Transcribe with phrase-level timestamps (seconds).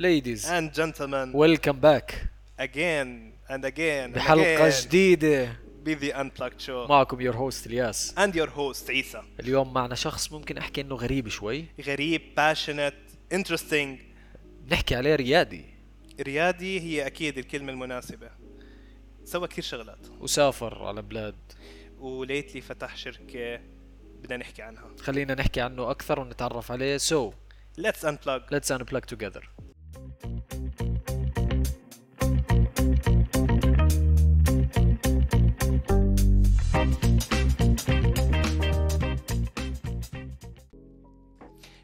[0.00, 2.06] ladies and gentlemen welcome back.
[2.58, 4.82] again and again and بحلقة again.
[4.82, 5.56] جديدة.
[5.84, 6.88] The Unplugged Show.
[6.88, 8.14] معكم your host إلياس.
[8.14, 9.22] And your host عيسى.
[9.40, 11.64] اليوم معنا شخص ممكن أحكي إنه غريب شوي.
[11.86, 13.98] غريب passionate interesting.
[14.72, 15.64] نحكي عليه ريادي.
[16.20, 18.30] ريادي هي أكيد الكلمة المناسبة.
[19.24, 20.06] سوى كثير شغلات.
[20.20, 21.36] وسافر على بلاد.
[21.98, 23.60] و lately فتح شركة
[24.22, 24.90] بدنا نحكي عنها.
[25.00, 26.98] خلينا نحكي عنه أكثر ونتعرف عليه.
[26.98, 27.32] So
[27.80, 28.40] let's unplug.
[28.50, 29.42] let's unplug together.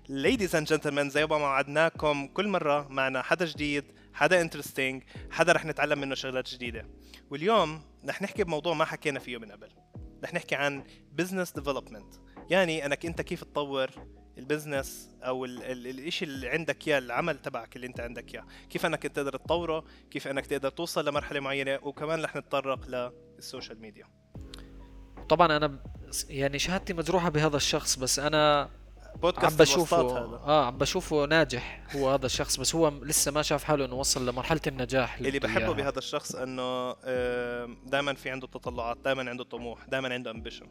[0.09, 5.65] Ladies and gentlemen زي ما وعدناكم كل مرة معنا حدا جديد حدا انترستينج حدا رح
[5.65, 6.87] نتعلم منه شغلات جديدة.
[7.31, 9.69] واليوم رح نحكي بموضوع ما حكينا فيه من قبل.
[10.25, 10.85] رح نحكي عن
[11.21, 12.19] business development.
[12.51, 13.91] يعني أنك أنت كيف تطور
[14.39, 18.45] ال business أو ال ال الإشي اللي عندك إياه العمل تبعك اللي أنت عندك إياه.
[18.71, 23.81] كيف أنك تقدر تطوره؟ كيف أنك تقدر توصل لمرحلة معينة؟ وكمان رح نتطرق لل social
[23.81, 24.07] media.
[25.29, 25.79] طبعا أنا
[26.29, 28.71] يعني شهادتي مجروحة بهذا الشخص بس أنا
[29.15, 30.37] عم بودكاست بشوفه الوسطات هذا.
[30.37, 34.29] آه عم بشوفه ناجح هو هذا الشخص بس هو لسه ما شاف حاله إنه وصل
[34.29, 35.73] لمرحلة النجاح اللي بده بحبه إياها.
[35.73, 36.93] بهذا الشخص إنه
[37.87, 40.67] دائما في عنده تطلعات دائما عنده طموح دائما عنده ambition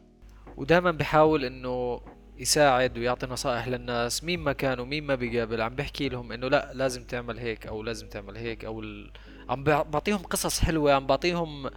[0.56, 2.00] ودائما بحاول إنه
[2.38, 6.72] يساعد ويعطي نصائح للناس مين ما كان ومين ما بيقابل عم بحكي لهم إنه لا
[6.74, 9.12] لازم تعمل هيك أو لازم تعمل هيك أو ال...
[9.48, 11.70] عم بع- بعطيهم قصص حلوة عم بعطيهم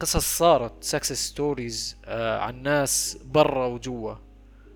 [0.00, 4.14] قصص صارت success stories عن ناس برا وجوا.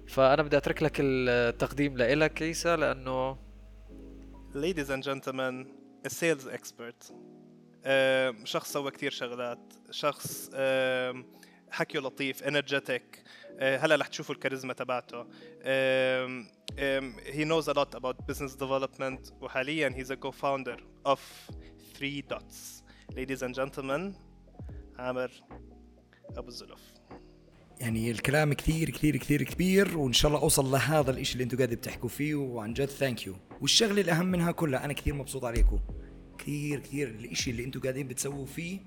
[0.08, 3.38] فأنا بدي أترك لك التقديم لإلك عيسى لأنه
[4.54, 5.66] ladies and gentlemen
[6.06, 6.10] a
[6.56, 7.12] expert.
[7.84, 9.72] آه، شخص سوى كثير شغلات.
[9.90, 11.24] شخص آه،
[11.70, 13.02] حكيه لطيف energetic.
[13.02, 15.24] آه، هلا رح تشوفوا الكاريزما تبعته.
[17.32, 21.20] he knows a lot about business development وحاليا he's a co-founder of
[21.94, 22.82] 3 dots.
[23.16, 24.14] Ladies and gentlemen
[24.98, 25.30] عامر
[26.36, 26.80] أبو الزلف
[27.80, 31.78] يعني الكلام كثير كثير كثير كبير وإن شاء الله أوصل لهذا الإشي اللي أنتم قاعدين
[31.78, 35.80] بتحكوا فيه وعن جد ثانك يو والشغلة الأهم منها كلها أنا كثير مبسوط عليكم.
[36.38, 38.80] كثير كثير الإشي اللي أنتم قاعدين بتسووا فيه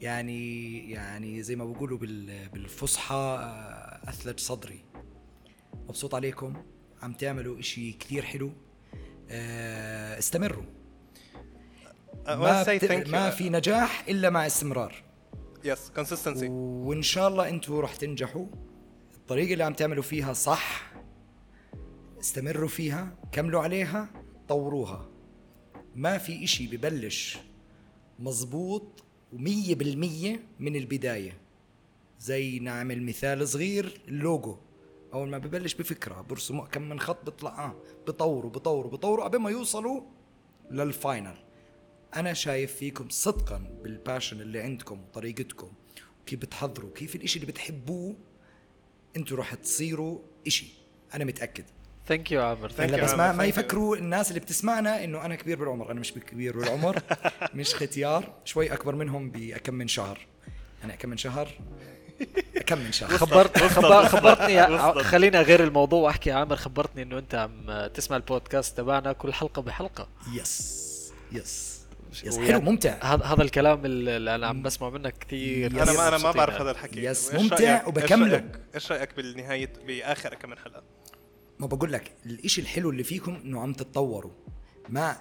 [0.00, 4.84] يعني يعني زي ما بقولوا بال- بالفصحى آه، اثلج صدري.
[5.88, 6.62] مبسوط عليكم؟
[7.02, 8.52] عم تعملوا إشي كثير حلو.
[9.30, 10.64] آه، استمروا.
[12.26, 13.08] Wanna ما, بت...
[13.08, 14.94] ما في نجاح إلا مع استمرار.
[15.64, 16.42] Yes consistency.
[16.50, 18.46] وإن شاء الله أنتم رح تنجحوا.
[19.14, 20.92] الطريقة اللي عم تعملوا فيها صح
[22.20, 24.08] استمروا فيها كملوا عليها
[24.48, 25.08] طوروها.
[25.94, 27.38] ما في إشي ببلش
[28.18, 29.04] مزبوط
[29.34, 31.38] ومية بالمية من البداية.
[32.20, 34.56] زي نعمل مثال صغير اللوجو.
[35.14, 39.50] أول ما ببلش بفكرة برسموا كم من خط بيطلع آه بطوروا بطوروا بطوروا قبل ما
[39.50, 40.02] يوصلوا
[40.70, 41.36] لل final.
[42.16, 45.72] أنا شايف فيكم صدقا بال passion اللي عندكم وطريقتكم
[46.22, 48.16] وكيف بتحضروا كيف الإشي اللي بتحبوه
[49.16, 50.66] أنتوا راح تصيروا إشي.
[51.14, 51.64] أنا متأكد.
[52.08, 53.44] thank you عامر هلا بس ما ما.
[53.44, 56.98] يفكروا الناس اللي بتسمعنا إنه أنا كبير بالعمر أنا مش كبير بالعمر
[57.54, 60.26] مش ختيار شوي أكبر منهم بكم من شهر.
[60.84, 61.48] أنا كم من شهر؟
[62.66, 63.10] كم من شهر.
[63.10, 64.98] خبرت خبر خبرتني وصلت.
[64.98, 66.32] خلينا غير الموضوع وأحكي.
[66.32, 70.08] عامر خبرتني إنه أنت عم تسمع البودكاست تبعنا كل حلقة بحلقة.
[70.34, 71.74] yes yes
[72.24, 72.98] yes حلو ممتع.
[73.02, 75.82] هذا هذا الكلام اللي أنا عم بسمع منك كثير.
[75.82, 76.62] أنا ما أنا ما بعرف يعني.
[76.64, 77.04] هذا الحكي.
[77.04, 78.36] yes، ممتع رأيك- وبكمله.
[78.36, 80.82] إيش رايك إيش رأيك بالنهايه بآخر كم من حلقة؟
[81.58, 84.32] ما بقول لك الإشي الحلو اللي فيكم إنه عم تتطوروا.
[84.88, 85.16] ما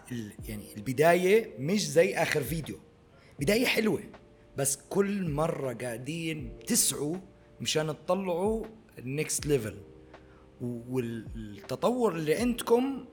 [0.46, 2.80] يعني البداية مش زي آخر فيديو.
[3.40, 4.04] بداية حلوة
[4.58, 7.16] بس كل مرة قاعدين تسعوا
[7.62, 8.66] مشان تطلعوا
[9.00, 9.78] ال next level
[10.62, 13.06] والتطور اللي عندكم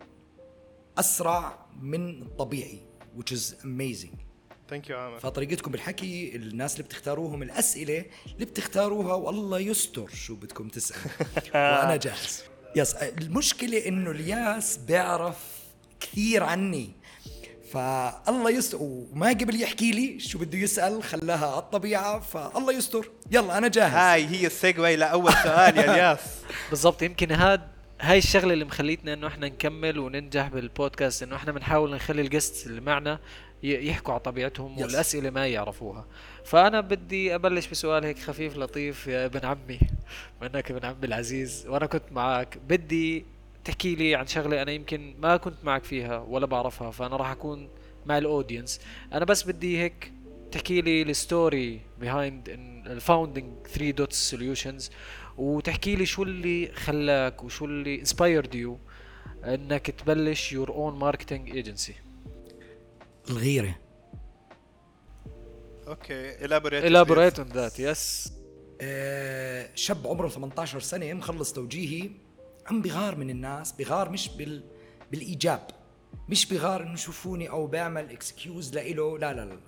[0.98, 2.78] أسرع من الطبيعي
[3.18, 4.16] which is amazing.
[4.70, 8.04] thank you عامر فطريقتكم بالحكي الناس اللي بتختاروهم الأسئلة
[8.34, 10.96] اللي بتختاروها والله يستر شو بدكم تسال
[11.54, 12.42] وأنا جاهز.
[12.76, 15.36] yes المشكلة إنه الياس بيعرف
[16.00, 16.90] كثير عني.
[17.72, 23.10] فالله يستر وما قبل يحكي لي شو بده يسأل خلاها على الطبيعة فالله يستر.
[23.30, 23.92] يلا أنا جاهز.
[23.94, 26.20] هاي هي ال segue لأول سؤال يا الياس.
[26.70, 27.60] بالضبط يمكن هاد
[28.00, 32.80] هاي الشغلة اللي مخليتنا إنه إحنا نكمل وننجح بالبودكاست إنه إحنا بنحاول نخلي الجست اللي
[32.80, 33.18] معنا
[33.62, 34.82] يحكوا على طبيعتهم Yes.
[34.82, 36.06] والأسئلة ما يعرفوها.
[36.44, 39.80] فأنا بدي أبلش بسؤال هيك خفيف لطيف يا ابن عمي.
[40.42, 41.66] منك ابن عمي العزيز.
[41.66, 43.24] وأنا كنت معك بدي
[43.64, 47.68] تحكي لي عن شغلة أنا يمكن ما كنت معك فيها ولا بعرفها فأنا راح أكون
[48.06, 48.80] مع ال audience
[49.12, 50.12] أنا بس بدي هيك
[50.52, 52.48] تحكي لي ال story behind
[52.86, 54.90] ال founding 3 Dot Solutions
[55.38, 58.78] وتحكي لي شو اللي خلاك وشو اللي inspired you
[59.44, 61.94] إنك تبلش your own marketing agency
[63.30, 63.78] الغيرة.
[65.88, 68.32] okay elaborate elaborate on that yes
[69.74, 72.10] شاب عمره 18 سنة مخلص توجيهي
[72.66, 74.62] عم بغار من الناس بغار مش بال
[75.10, 75.66] بالإيجاب
[76.28, 79.60] مش بغار إنه شوفوني أو بعمل excuse لإله لا لا لا.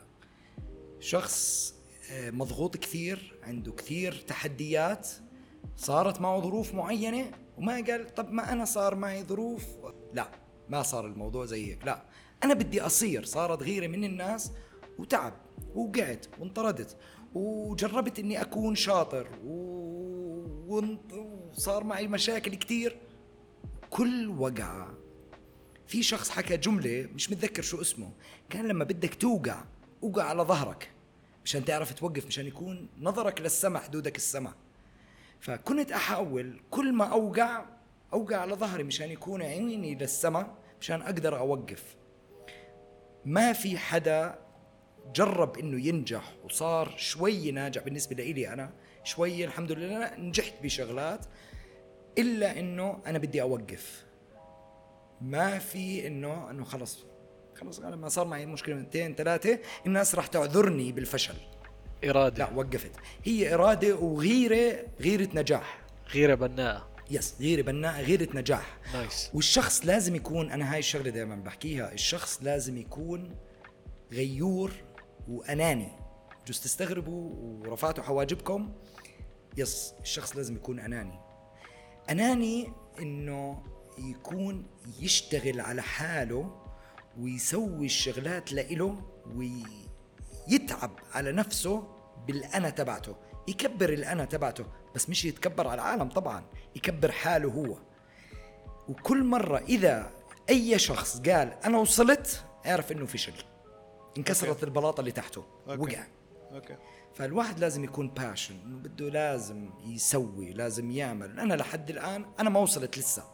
[1.00, 1.74] شخص
[2.10, 5.08] آه، مضغوط كثير عنده كثير تحديات
[5.76, 9.64] صارت معه ظروف معينة وما قال طب ما أنا صار معي ظروف.
[10.12, 10.28] لا
[10.68, 12.02] ما صار الموضوع زي هيك لا.
[12.44, 14.52] أنا بدي أصير صارت غيرة من الناس
[14.98, 15.32] وتعب
[15.74, 16.96] وقعت وانطردت.
[17.34, 19.28] وجربت إني أكون شاطر.
[19.44, 19.62] و...
[21.52, 22.96] وصار معي مشاكل كثير
[23.90, 24.94] كل وقعه
[25.86, 28.10] في شخص حكى جملة مش متذكر شو اسمه.
[28.50, 29.64] كان لما بدك توقع
[30.02, 30.90] اوقع على ظهرك.
[31.44, 34.52] مشان تعرف توقف مشان يكون نظرك للسماء حدودك السماء.
[35.40, 37.64] فكنت أحاول كل ما أوقع
[38.12, 41.96] أوقع على ظهري مشان يكون عيني للسماء مشان أقدر أوقف.
[43.24, 44.38] ما في حدا
[45.14, 47.82] جرب إنه ينجح وصار شوي ناجح.
[47.82, 48.72] بالنسبة لي أنا
[49.04, 51.26] شوي الحمد لله نجحت بشغلات
[52.18, 54.04] إلا إنه أنا بدي أوقف.
[55.20, 56.98] ما في إنه إنه خلص
[57.54, 61.34] خلص أنا ما صار معي مشكلة اثنين ثلاثة الناس راح تعذرني بالفشل.
[62.04, 62.44] إرادة.
[62.44, 62.90] لا وقفت.
[63.24, 65.80] هي إرادة وغيرة غيرة نجاح.
[66.14, 66.88] غيرة بناءة.
[67.10, 68.78] yes غيرة بناء غيرة نجاح.
[68.94, 69.30] nice.
[69.34, 73.34] والشخص لازم يكون أنا هاي الشغلة دائما بحكيها الشخص لازم يكون
[74.12, 74.72] غيور
[75.28, 75.88] وأناني.
[76.42, 78.72] بجوز تستغربوا ورفعتوا حواجبكم.
[79.56, 81.18] yes الشخص لازم يكون أناني.
[82.10, 83.62] أناني إنه
[83.98, 84.66] يكون
[85.00, 86.62] يشتغل على حاله
[87.18, 89.02] ويسوي الشغلات لإله
[90.48, 91.88] ويتعب على نفسه
[92.26, 93.16] بالأنا تبعته.
[93.48, 94.64] يكبر الأنا تبعته
[94.94, 96.44] بس مش يتكبر على العالم طبعا
[96.76, 97.78] يكبر حاله هو.
[98.88, 100.10] وكل مرة إذا
[100.50, 103.32] أي شخص قال أنا وصلت أعرف إنه فشل
[104.18, 104.64] انكسرت okay.
[104.64, 105.44] البلاطة اللي تحته.
[105.68, 105.80] okay.
[105.80, 106.06] وقع.
[106.52, 106.76] okay.
[107.14, 111.40] فالواحد لازم يكون passion بده لازم يسوي لازم يعمل.
[111.40, 113.24] أنا لحد الآن أنا ما وصلت لسه.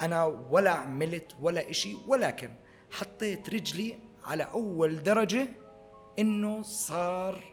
[0.00, 2.54] أنا ولا عملت ولا إشي ولكن
[2.90, 5.48] حطيت رجلي على أول درجة
[6.18, 7.44] إنه صار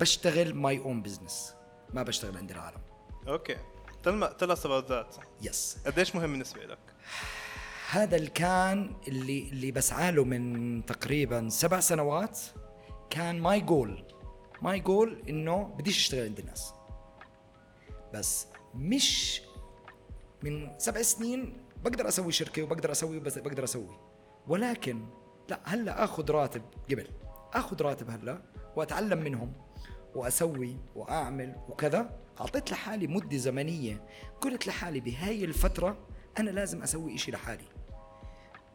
[0.00, 1.54] بشتغل my own business
[1.94, 2.80] ما بشتغل عند العالم.
[3.28, 3.56] okay.
[4.06, 5.20] us about that.
[5.42, 6.78] yes قديش مهم بالنسبة لك؟
[7.92, 12.40] هذا اللي كان اللي اللي بسعى له من تقريبا سبع سنوات
[13.10, 14.04] كان my goal.
[14.62, 16.72] my goal إنه بديش أشتغل عند الناس.
[18.14, 19.42] بس مش
[20.42, 23.98] من سبع سنين بقدر أسوي شركة وبقدر أسوي بس بقدر أسوي.
[24.48, 25.06] ولكن
[25.48, 27.06] لا هلأ آخذ راتب قبل.
[27.54, 28.42] آخذ راتب هلأ
[28.76, 29.52] وأتعلم منهم
[30.14, 32.18] وأسوي وأعمل وكذا.
[32.40, 34.06] أعطيت لحالي مدة زمنية.
[34.40, 35.98] قلت لحالي بهاي الفترة
[36.38, 37.81] أنا لازم أسوي إشي لحالي.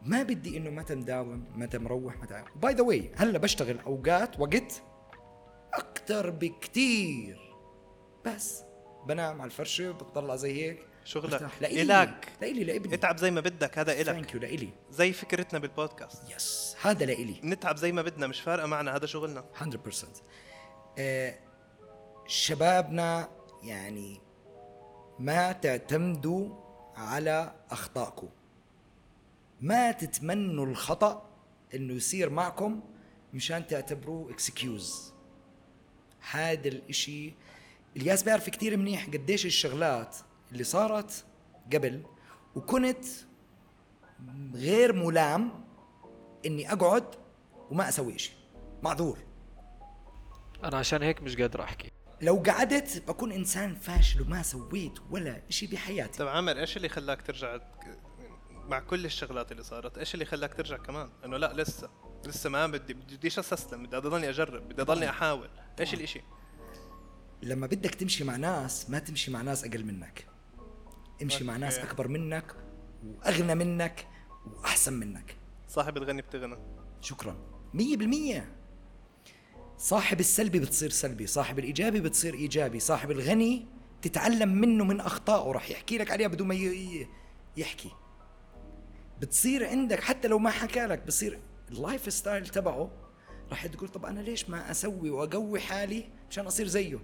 [0.01, 4.83] ما بدي إنه متى مداوم متى مروح متى by the way هلأ بشتغل أوقات وقت
[5.73, 7.39] أكثر بكتير.
[8.25, 8.63] بس
[9.07, 11.49] بنام على الفرشة بتطلع زي هيك شغلك.
[11.61, 11.81] لإلي.
[11.81, 12.27] إلك.
[12.41, 12.93] لإلي لإبني.
[12.93, 14.05] اتعب زي ما بدك هذا إلك.
[14.05, 14.69] thank you لإلي.
[14.91, 16.29] زي فكرتنا بالبودكاست.
[16.35, 17.41] yes هذا لإلي.
[17.43, 19.45] نتعب زي ما بدنا مش فارقة معنا هذا شغلنا.
[19.61, 20.21] 100%
[20.97, 21.39] آه
[22.27, 23.29] شبابنا
[23.63, 24.21] يعني
[25.19, 26.49] ما تعتمدوا
[26.95, 28.29] على أخطائكم.
[29.61, 31.29] ما تتمنوا الخطأ
[31.75, 32.81] إنه يصير معكم
[33.33, 35.13] مشان تعتبروه excuse
[36.31, 37.33] هذا الإشي
[37.97, 40.17] الياس بيعرف كتير منيح قديش الشغلات
[40.51, 41.25] اللي صارت
[41.73, 42.03] قبل
[42.55, 43.05] وكنت
[44.53, 45.65] غير ملام
[46.45, 47.05] إني أقعد
[47.71, 48.31] وما أسوي إشي.
[48.83, 49.17] معذور.
[50.63, 51.91] أنا عشان هيك مش قادر أحكي.
[52.21, 56.17] لو قعدت بكون إنسان فاشل وما سويت ولا إشي بحياتي.
[56.17, 57.59] طيب عامر إيش اللي خلاك ترجع
[58.67, 61.89] مع كل الشغلات اللي صارت إيش اللي خلاك ترجع كمان؟ إنه لا لسه
[62.25, 65.49] لسه ما بدي بديش أستسلم بدي أضلني أجرب بدي أضلني أحاول.
[65.79, 66.21] إيش الإشي؟
[67.43, 70.27] لما بدك تمشي مع ناس ما تمشي مع ناس أقل منك.
[71.21, 71.77] امشي مع ناس.
[71.77, 72.55] أكبر منك
[73.03, 74.07] وأغنى منك
[74.45, 75.37] وأحسن منك.
[75.67, 76.57] صاحب الغني بتغنى.
[77.01, 77.37] شكرا.
[77.73, 78.55] مية بالمية.
[79.77, 83.67] صاحب السلبي بتصير سلبي صاحب الإيجابي بتصير إيجابي صاحب الغني
[84.01, 86.55] تتعلم منه من أخطائه راح يحكي لك عليها بدون ما
[87.57, 87.91] يحكي.
[89.21, 91.39] بتصير عندك حتى لو ما حكى لك بصير
[91.71, 92.91] ال lifestyle تبعه.
[93.49, 96.99] راح تقول طب أنا ليش ما أسوي وأقوي حالي مشان أصير زيه؟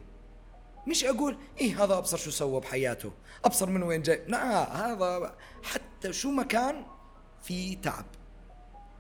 [0.87, 3.11] مش أقول إيه هذا أبصر شو سوى بحياته؟
[3.45, 6.85] أبصر من وين جاي؟ لا هذا حتى شو ما كان
[7.43, 8.05] في تعب.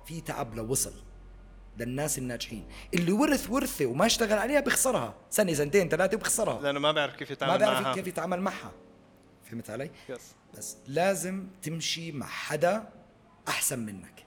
[0.05, 0.93] في تعب لو وصل
[1.77, 2.67] للناس الناجحين.
[2.93, 5.15] اللي ورث ورثة وما اشتغل عليها بيخسرها.
[5.29, 7.95] سنة سنتين ثلاثة وبيخسرها لأنه ما بعرف كيف ما يتعامل بيعرف معها.
[7.95, 8.71] كيف يتعامل معها.
[9.43, 12.89] فهمت علي؟ yes بس لازم تمشي مع حدا
[13.47, 14.25] أحسن منك.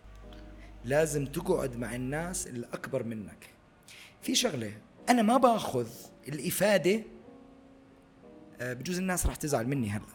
[0.84, 3.50] لازم تقعد مع الناس اللي اكبر منك.
[4.22, 4.72] في شغلة
[5.08, 5.88] أنا ما باخذ
[6.28, 7.02] الإفادة
[8.60, 10.06] آه، بجوز الناس راح تزعل مني هلأ.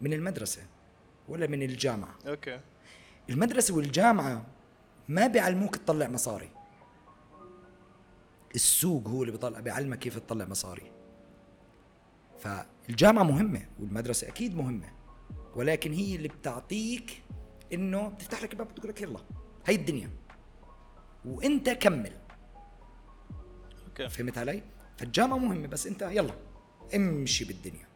[0.00, 0.62] من المدرسة
[1.28, 2.14] ولا من الجامعة.
[2.26, 2.60] okay.
[3.30, 4.46] المدرسة والجامعة
[5.08, 6.50] ما بيعلموك تطلع مصاري.
[8.54, 10.92] السوق هو اللي بيطلع بيعلمك كيف تطلع مصاري.
[12.38, 14.92] فالجامعة مهمة والمدرسة أكيد مهمة
[15.54, 17.22] ولكن هي اللي بتعطيك
[17.72, 19.20] إنه بتفتح لك الباب بتقول لك يلا
[19.66, 20.10] هي الدنيا.
[21.24, 22.12] وإنت كمل.
[23.88, 24.08] أوكي.
[24.08, 24.62] فهمت علي؟
[24.96, 26.34] فالجامعة مهمة بس إنت يلا
[26.94, 27.86] امشي بالدنيا.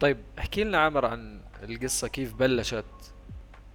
[0.00, 2.84] طيب احكي لنا عامر عن القصة كيف بلشت؟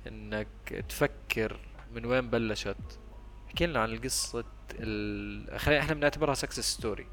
[0.07, 1.59] إنك تفكر
[1.95, 2.99] من وين بلشت؟
[3.47, 5.59] احكي لنا عن القصة ال...
[5.59, 7.07] خلينا إحنا بنعتبرها success story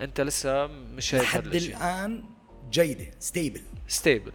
[0.00, 2.24] أنت لسه مش شايف لحد الآن
[2.70, 4.32] جيدة stable stable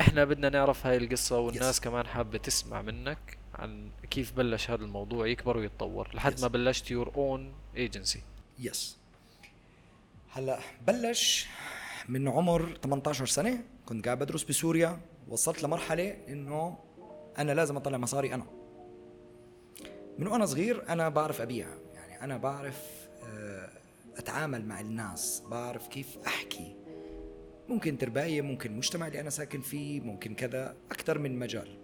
[0.00, 1.82] إحنا بدنا نعرف هاي القصة والناس Yes.
[1.82, 6.42] كمان حابة تسمع منك عن كيف بلش هذا الموضوع يكبر ويتطور لحد Yes.
[6.42, 8.22] ما بلشت يور own agency
[8.58, 8.98] yes
[10.32, 11.46] هلأ بلش
[12.08, 16.78] من عمر 18 سنة كنت قاعد بدرس بسوريا وصلت لمرحلة إنه
[17.38, 18.46] أنا لازم أطلع مصاري أنا
[20.18, 22.76] من وأنا صغير أنا بعرف ابيع يعني أنا بعرف
[23.22, 23.68] آه،
[24.16, 26.76] أتعامل مع الناس بعرف كيف أحكي
[27.68, 31.78] ممكن ترباية ممكن المجتمع اللي أنا ساكن فيه ممكن كذا أكثر من مجال.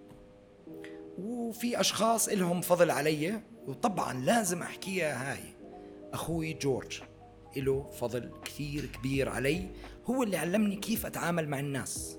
[1.19, 5.55] وفي أشخاص لهم فضل علي وطبعا لازم أحكيها هاي.
[6.13, 7.01] أخوي جورج
[7.57, 9.69] له فضل كثير كبير علي
[10.07, 12.19] هو اللي علمني كيف أتعامل مع الناس.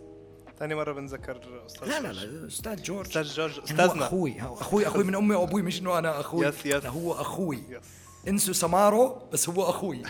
[0.60, 2.14] ثاني مرة بنذكر أستاذ لا لا.
[2.14, 3.08] لا أستاذ جورج.
[3.08, 4.06] أستاذ جورج يعني هو أستاذنا.
[4.06, 4.42] أخوي.
[4.42, 6.46] هو أخوي أخوي من أمي وأبوي مش إنه أنا أخوي.
[6.46, 6.84] yes، yes.
[6.84, 7.60] لا هو أخوي.
[7.70, 10.02] yes انسوا سمارو بس هو أخوي.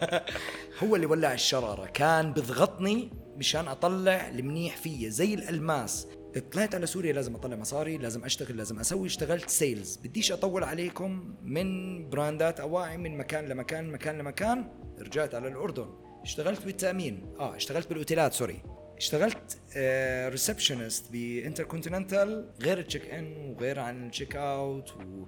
[0.82, 1.86] هو اللي ولع الشرارة.
[1.86, 6.06] كان بضغطني مشان أطلع المنيح فيا زي الألماس.
[6.52, 9.06] طلعت على سوريا لازم أطلع مصاري لازم أشتغل لازم أسوي.
[9.06, 9.96] اشتغلت sales.
[9.96, 14.68] بديش أطول عليكم من براندات أواعي من مكان لمكان مكان لمكان.
[15.00, 15.88] رجعت على الأردن.
[16.22, 17.34] اشتغلت بالتأمين.
[17.40, 18.62] آه اشتغلت بالأوتيلات sorry.
[18.96, 25.26] اشتغلت آه receptionist ب InterContinental غير ال check in وغير عن ال check out و...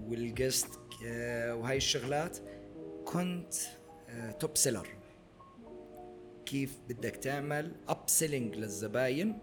[0.00, 0.68] وال guest
[1.02, 2.38] وهاي الشغلات
[3.04, 3.54] كنت
[4.08, 4.88] آه top seller
[6.46, 9.38] كيف بدك تعمل upselling للزباين؟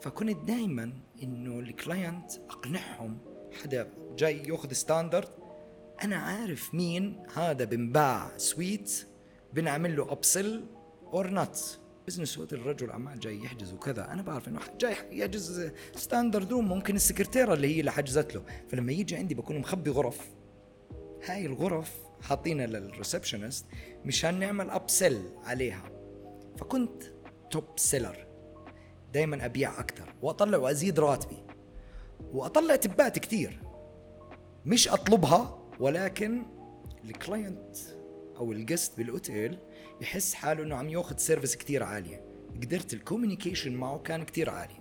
[0.00, 3.18] فكنت دائما إنه ال client أقنعهم
[3.62, 5.28] حدا جاي يأخذ standard
[6.04, 9.06] أنا عارف مين هذا بنباع suite
[9.52, 10.64] بنعمل له upsell
[11.12, 16.52] or not business وقت الرجل عمال جاي يحجز وكذا أنا بعرف إنه جاي يحجز standard
[16.52, 18.42] room ممكن السكرتيرة اللي هي اللي حجزت له.
[18.68, 20.30] فلما يجي عندي بكون مخبي غرف.
[21.26, 23.66] هاي الغرف حاطينها لل receptionist
[24.04, 25.90] مشان نعمل upsell عليها.
[26.58, 27.02] فكنت
[27.50, 28.26] top seller
[29.12, 31.36] دائما أبيع أكثر وأطلع وأزيد راتبي.
[32.32, 33.62] وأطلع تبات كثير
[34.66, 36.46] مش أطلبها ولكن
[37.04, 37.76] ال client
[38.36, 39.58] أو ال guest بالأوتيل
[40.00, 42.24] يحس حاله إنه عم يأخذ service كثير عالية.
[42.62, 44.74] قدرت ال communication معه كان كثير عالي.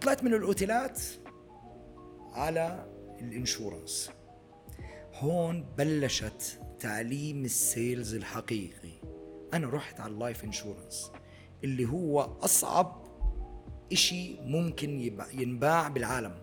[0.00, 1.00] طلعت من الأوتيلات
[2.32, 2.86] على
[3.20, 4.10] ال insurance.
[5.18, 8.92] هون بلشت تعليم ال sales الحقيقي.
[9.54, 11.10] أنا رحت على ال life insurance
[11.64, 13.06] اللي هو أصعب
[13.92, 15.00] إشي ممكن
[15.32, 16.34] ينباع بالعالم.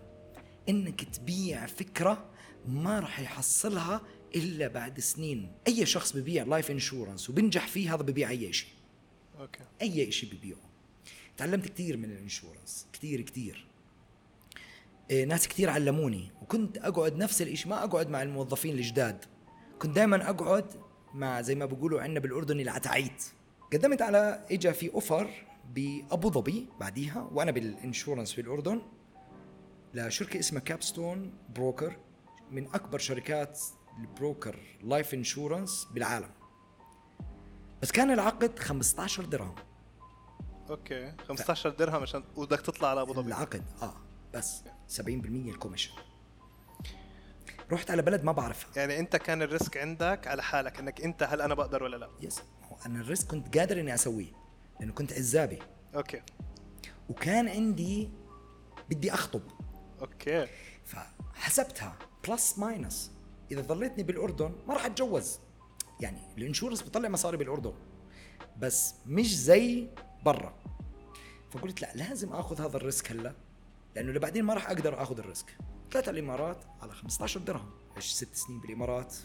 [0.68, 2.30] إنك تبيع فكرة
[2.68, 4.00] ما راح يحصلها
[4.36, 5.52] إلا بعد سنين.
[5.66, 8.70] أي شخص ببيع life insurance وبنجح فيه هذا ببيع أي شيء
[9.40, 9.64] okay.
[9.82, 10.70] أي شيء ببيعه.
[11.36, 13.66] تعلمت كثير من ال insurance كثير كثير
[15.12, 16.32] ناس كثير علموني.
[16.42, 19.24] وكنت أقعد نفس الشيء ما أقعد مع الموظفين الجداد.
[19.78, 20.66] كنت دائما أقعد
[21.14, 23.24] مع زي ما بيقولوا عندنا بالاردن العتعيت.
[23.72, 25.30] قدمت على اجى في offer
[25.74, 28.82] بأبو ظبي بعديها وأنا بال insurance في الأردن
[29.94, 31.96] لشركة اسمها كابستون broker
[32.50, 33.60] من أكبر شركات
[34.00, 36.30] ال broker life insurance بالعالم.
[37.82, 39.54] بس كان العقد 15 درهم.
[40.70, 43.28] okay 15 درهم عشان وبدك تطلع على أبو ظبي.
[43.28, 43.94] العقد آه
[44.34, 44.64] بس.
[44.88, 45.08] 70%
[45.48, 45.92] ال commission.
[47.72, 48.70] رحت على بلد ما بعرفها.
[48.76, 52.10] يعني انت كان ال risk عندك على حالك انك انت هل أنا بقدر ولا لا؟
[52.20, 52.42] yes
[52.86, 54.32] أنا ال risk كنت قادر إني أسويه
[54.80, 55.58] لأنه كنت عزابي.
[55.94, 56.22] okay.
[57.08, 58.10] وكان عندي
[58.90, 59.42] بدي أخطب.
[60.00, 60.48] أوكي.
[60.84, 61.98] فحسبتها
[62.28, 63.12] plus minus
[63.50, 65.38] إذا ضليتني بالأردن ما راح أتجوز.
[66.00, 67.74] يعني ال insurance بيطلع مصاري بالأردن.
[68.58, 69.88] بس مش زي
[70.24, 70.54] برا.
[71.50, 73.34] فقلت لا لازم آخذ هذا ال risk هلا.
[73.96, 75.56] لأنه اللي بعدين ما راح أقدر أخذ ال risk.
[75.90, 77.70] طلعت على الإمارات على 15 درهم.
[77.96, 79.16] عشت ست سنين بالإمارات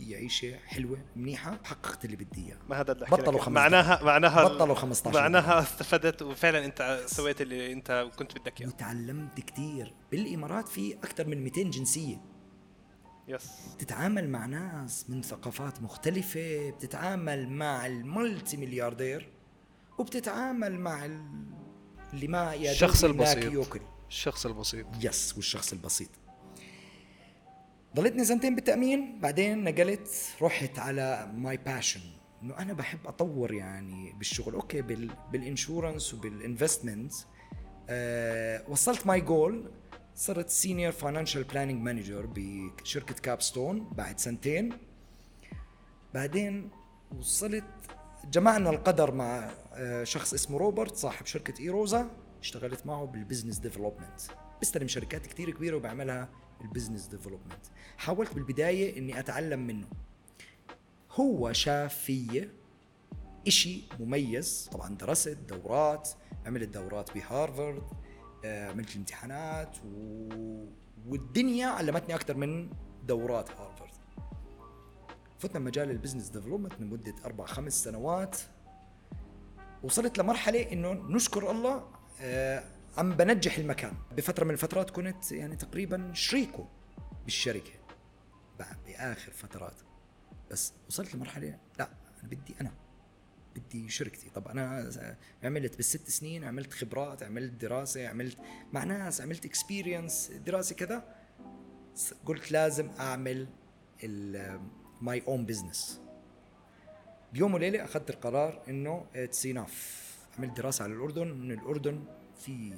[0.00, 2.58] بعيشه حلوة منيحة حققت اللي بدي إياه.
[2.68, 3.40] ما هذا اللي بطلوا لك.
[3.40, 8.68] خمس معناها معناها بطلوا 15 معناها استفدت وفعلا أنت سويت اللي أنت كنت بدك إياه.
[8.68, 9.94] وتعلمت كتير.
[10.12, 12.20] بالإمارات في أكثر من 200 جنسية.
[13.28, 13.50] yes.
[13.74, 19.32] بتتعامل مع ناس من ثقافات مختلفة بتتعامل مع ال multi ملياردير
[19.98, 21.46] وبتتعامل مع ال-
[22.12, 23.52] اللي ما يا الشخص البسيط.
[23.52, 24.86] ياكل الشخص البسيط.
[25.02, 26.08] yes والشخص البسيط.
[27.96, 30.08] ضليتني سنتين بالتأمين بعدين نقلت
[30.42, 32.00] رحت على my passion
[32.42, 34.54] إنه أنا بحب أطور يعني بالشغل.
[34.54, 37.12] okay بال بال insurance وبال investment
[37.88, 39.70] أه وصلت my goal
[40.14, 44.72] صرت senior financial planning manager بشركة كابستون بعد سنتين.
[46.14, 46.70] بعدين
[47.18, 47.64] وصلت
[48.30, 52.10] جمعنا القدر مع آه، شخص اسمه روبرت صاحب شركة إيروزا.
[52.46, 54.20] اشتغلت معه بال business development
[54.60, 56.28] بيستلم شركات كتير كبيرة وبعملها
[56.60, 57.66] ال business development
[57.96, 59.86] حاولت بالبداية إني أتعلم منه.
[61.12, 62.50] هو شاف فيي
[63.46, 64.68] إشي مميز.
[64.72, 66.08] طبعا درست دورات
[66.46, 67.82] عملت دورات بهارفارد
[68.44, 70.28] آه، عملت الامتحانات و...
[71.06, 72.70] والدنيا علمتني أكثر من
[73.06, 73.92] دورات هارفارد.
[75.38, 78.36] فتنا مجال ال business development لمدة أربع خمس سنوات.
[79.82, 81.95] وصلت لمرحلة إنه نشكر الله
[82.96, 83.92] عم بنجح المكان.
[84.16, 86.68] بفترة من الفترات كنت يعني تقريبا شريكه
[87.24, 87.72] بالشركة.
[88.58, 89.80] بعد بآخر فترات.
[90.50, 91.88] بس وصلت لمرحلة لا
[92.20, 92.72] أنا بدي أنا.
[93.56, 94.30] بدي شركتي.
[94.30, 94.90] طب أنا
[95.44, 98.38] عملت بالست سنين عملت خبرات عملت دراسة عملت
[98.72, 101.16] مع ناس عملت experience دراسة كذا.
[102.24, 103.48] قلت لازم أعمل
[105.00, 106.00] my own business
[107.32, 110.05] بيوم وليلة أخذت القرار إنه it's enough
[110.38, 112.04] عملت دراسة على الأردن من الأردن
[112.38, 112.72] في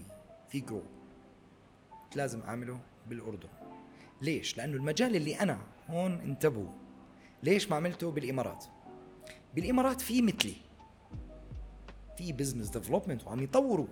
[0.48, 0.82] في grow
[2.16, 3.48] لازم أعمله بالأردن.
[4.22, 6.72] ليش؟ لأنه المجال اللي أنا هون انتبهوا.
[7.42, 8.64] ليش ما عملته بالإمارات؟
[9.54, 10.54] بالإمارات في مثلي.
[12.16, 13.86] في business development وعم يطوروا.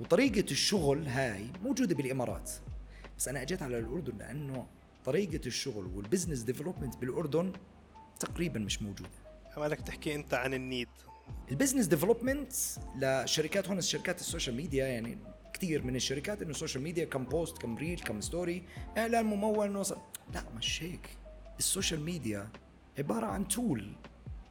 [0.00, 2.50] وطريقة الشغل هاي موجودة بالإمارات.
[3.18, 4.66] بس أنا أجيت على الأردن لأنه
[5.04, 7.52] طريقة الشغل وال business development بالأردن
[8.20, 9.10] تقريبا مش موجودة.
[9.56, 10.88] مالك تحكي أنت عن ال need.
[11.50, 12.52] ال business development
[12.96, 15.18] لشركات هون شركات ال social media يعني
[15.52, 18.62] كثير من الشركات إنه ال social media كم post كم reel كم story
[18.98, 19.98] إعلان ممول نوصل
[20.34, 21.16] لا مش هيك.
[21.58, 22.48] ال social media
[22.98, 23.92] عبارة عن tool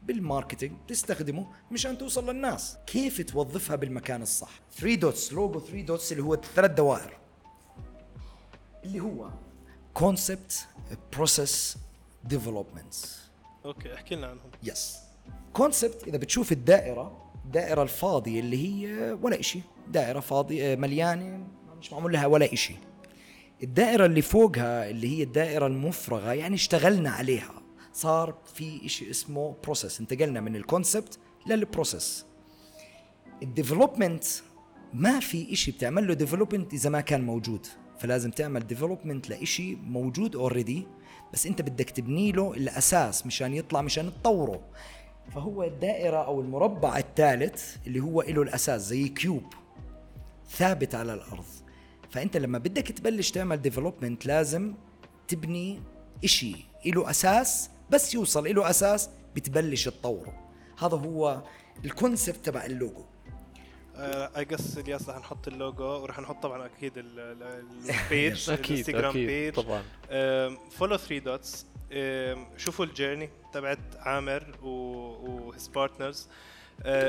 [0.04, 2.77] بال marketing تستخدمه مشان توصل للناس.
[2.88, 7.17] كيف توظفها بالمكان الصح؟ 3 Dots logo 3 Dots اللي هو ثلاث دوائر.
[8.83, 9.29] اللي هو
[9.93, 10.67] كونسبت
[11.13, 11.77] بروسيس
[12.23, 12.93] ديفلوبمنت
[13.65, 14.51] أوكي احكي لنا عنهم.
[14.63, 15.03] yes
[15.54, 21.48] concept إذا بتشوف الدائرة الدائرة الفاضية اللي هي ولا إشي دائرة فاضية مليانة
[21.80, 22.76] مش معمول لها ولا إشي.
[23.63, 27.54] الدائرة اللي فوقها اللي هي الدائرة المفرغة يعني اشتغلنا عليها.
[27.94, 32.26] صار في إشي اسمه process انتقلنا من ال concept لل process
[33.43, 34.23] ال development
[34.94, 37.68] ما في إشي بتعمل له development إذا ما كان موجود.
[38.00, 40.88] فلازم تعمل development لإشي موجود already
[41.34, 44.62] بس أنت بدك تبني له الأساس مشان يطلع مشان تطوره.
[45.31, 49.43] فهو الدائرة أو المربع الثالث اللي هو له الأساس زي cube
[50.49, 51.45] ثابت على الأرض.
[52.09, 54.73] فأنت لما بدك تبلش تعمل development لازم
[55.27, 55.81] تبني
[56.23, 56.55] إشي
[56.86, 60.33] له أساس بس يوصل له أساس بتبلش تطوره.
[60.79, 61.41] هذا هو
[61.86, 63.03] ال concept تبع اللوجو.
[63.97, 68.71] اي guys الياس رح نحط اللوجو ورح نحط طبعا أكيد ال- ال- ال page أكيد
[68.71, 69.81] الانستغرام أكيد page طبعا.
[70.71, 71.65] follow 3 Dots
[72.58, 76.28] شوفوا ال journey تبعت عامر و his partners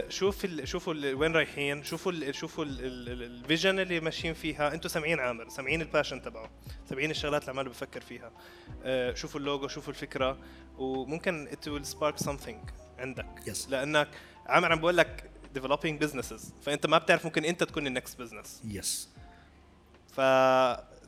[0.09, 4.75] شوف ال شوفوا ال وين رايحين شوفوا ال شوفوا ال vision اللي ماشيين فيها.
[4.75, 6.51] أنتم سامعين عامر سامعين ال passion تبعه
[6.89, 8.33] سامعين الشغلات اللي عماله بفكر فيها.
[8.85, 10.39] آه، شوفوا اللوجو شوفوا الفكرة.
[10.79, 13.27] وممكن it will spark something عندك.
[13.47, 13.69] Yes.
[13.69, 14.09] لأنك
[14.47, 16.43] عامر عم بقول لك developing businesses.
[16.63, 19.09] فأنت ما بتعرف ممكن أنت تكون ال next business yes
[20.13, 20.21] ف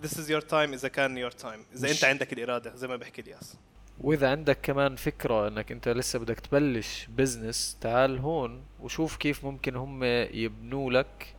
[0.02, 1.76] this is your time إذا كان your time.
[1.76, 3.56] إذا أنت عندك الإرادة زي ما بحكي الياس.
[4.00, 9.76] وإذا عندك كمان فكرة إنك أنت لسه بدك تبلش business تعال هون وشوف كيف ممكن
[9.76, 11.34] هم يبنوا لك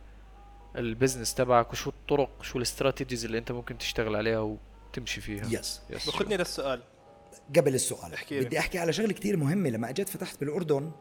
[0.76, 5.46] ال business تبعك وشو الطرق شو ال strategies اللي أنت ممكن تشتغل عليها وتمشي فيها.
[5.46, 6.82] yes yes باخذني للسؤال.
[7.56, 8.44] قبل السؤال احكي لي.
[8.44, 9.70] بدي أحكي على شغلة كتير مهمة.
[9.70, 10.92] لما اجيت فتحت بالأردن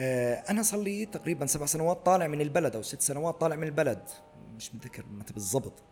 [0.00, 3.66] آه أنا صار لي تقريبا سبع سنوات طالع من البلد أو ست سنوات طالع من
[3.66, 4.08] البلد.
[4.56, 5.82] مش متذكر متى بالضبط.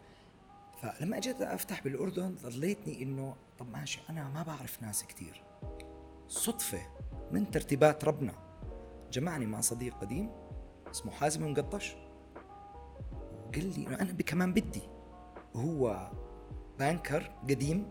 [0.82, 5.42] فلما اجيت افتح بالاردن ظليتني انه طب ماشي أنا ما بعرف ناس كتير.
[6.28, 6.80] صدفة
[7.30, 8.32] من ترتيبات ربنا.
[9.12, 10.30] جمعني مع صديق قديم
[10.90, 11.96] اسمه حازم مقطش
[13.46, 14.82] وقال لي إنه أنا كمان بدي.
[15.54, 16.10] وهو
[16.78, 17.88] banker قديم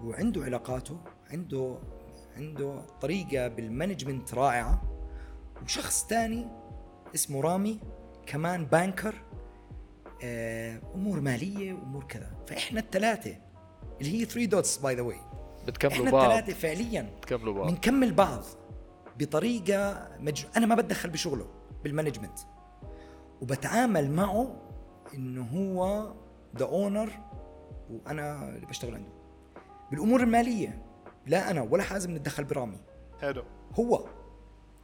[0.00, 1.78] وعنده علاقاته عنده
[2.36, 4.82] عنده طريقة بال management رائعة.
[5.62, 6.46] وشخص تاني
[7.14, 7.80] اسمه رامي
[8.26, 9.14] كمان banker.
[10.24, 12.30] أمور مالية وامور كذا.
[12.46, 13.36] فإحنا الثلاثه
[14.00, 15.20] اللي هي 3 Dots by the way
[15.66, 16.30] بتكملوا إحنا بعض.
[16.30, 17.70] الثلاثه فعليا بتكملوا بعض.
[17.70, 18.42] بنكمل بعض
[19.18, 20.44] بطريقة مج...
[20.56, 21.46] أنا ما بتدخل بشغله
[21.84, 22.38] بال management
[23.40, 24.62] وبتعامل معه
[25.14, 26.12] إنه هو
[26.58, 27.10] the owner
[27.90, 29.12] وأنا اللي بشتغل عنده.
[29.90, 30.82] بالأمور المالية
[31.26, 32.78] لا أنا ولا حازم نتدخل برامي.
[33.20, 33.44] حلو.
[33.78, 34.04] هو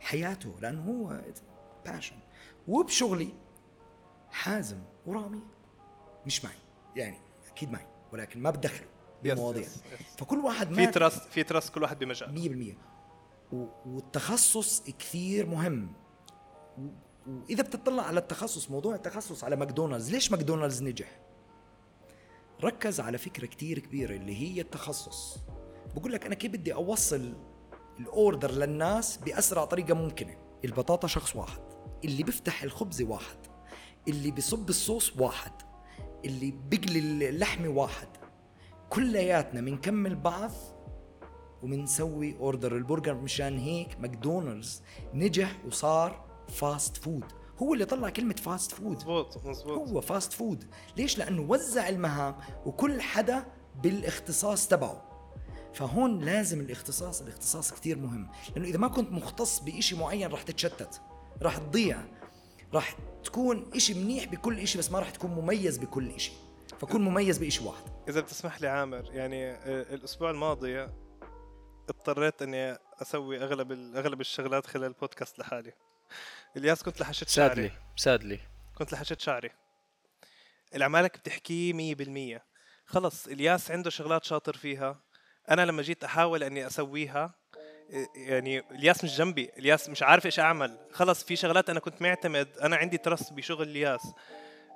[0.00, 1.20] حياته لأنه هو
[1.86, 2.16] passion
[2.68, 3.28] وبشغلي
[4.30, 5.40] حازم ورامي
[6.26, 6.54] مش معي.
[6.96, 7.16] يعني
[7.52, 8.84] أكيد معي ولكن ما بتدخل
[9.22, 9.66] بالمواضيع.
[10.18, 12.74] فكل واحد في ما trust في trust كل واحد بمجال
[13.52, 15.92] 100% و- والتخصص كثير مهم.
[17.26, 21.20] وإذا بتطلع على التخصص موضوع التخصص على ماكدونالدز ليش ماكدونالدز نجح؟
[22.64, 25.38] ركز على فكرة كثير كبيرة اللي هي التخصص.
[25.96, 27.34] بقول لك أنا كيف بدي أوصل
[28.00, 31.60] ال order للناس بأسرع طريقة ممكنة؟ البطاطا شخص واحد
[32.04, 33.36] اللي بيفتح الخبزه واحد.
[34.08, 35.52] اللي بيصب الصوص واحد
[36.24, 38.08] اللي بيقلي اللحمه واحد.
[38.90, 40.50] كلياتنا بنكمل بعض
[41.62, 44.82] وبنسوي order البرجر مشان هيك ماكدونالدز
[45.14, 47.24] نجح وصار fast food
[47.58, 50.64] هو اللي طلع كلمة fast food مزبوط مزبوط هو fast food
[50.96, 53.46] ليش؟ لأنه وزع المهام وكل حدا
[53.82, 55.08] بالاختصاص تبعه.
[55.74, 58.28] فهون لازم الاختصاص الاختصاص كتير مهم.
[58.56, 61.00] لأنه إذا ما كنت مختص بإشي معين رح تتشتت
[61.42, 62.04] رح تضيع
[62.74, 62.96] رح
[63.28, 66.32] تكون إشي منيح بكل إشي بس ما رح تكون مميز بكل إشي.
[66.80, 67.82] فكون مميز بإشي واحد.
[68.08, 70.88] إذا بتسمح لي عامر يعني آه، الأسبوع الماضي
[71.88, 75.72] اضطريت إني أسوي أغلب ال- أغلب الشغلات خلال البودكاست لحالي.
[76.56, 77.54] إلياس كنت لحشت شعري.
[77.54, 78.40] سادلي سادلي.
[78.78, 79.50] كنت لحشت شعري.
[80.74, 82.44] العمالك بتحكيه مية بالمية.
[82.86, 85.00] خلص إلياس عنده شغلات شاطر فيها.
[85.50, 87.37] أنا لما جيت أحاول إني أسويها إيه،
[88.14, 90.78] يعني الياس مش جنبي الياس مش عارف إيش أعمل.
[90.92, 94.12] خلص في شغلات أنا كنت معتمد أنا عندي trust بشغل الياس.